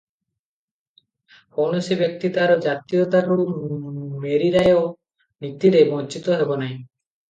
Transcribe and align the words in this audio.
କୌଣସି 1.57 1.99
ବ୍ଯକ୍ତି 1.99 2.33
ତାର 2.39 2.57
ଜାତୀୟତାରୁ 2.69 3.39
ମେରୀରାୟ 4.27 4.79
ନୀତିରେ 5.47 5.89
ବଞ୍ଚିତ 5.97 6.45
ହେବନାହିଁ। 6.45 6.79